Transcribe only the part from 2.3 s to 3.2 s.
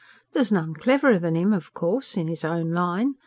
own line.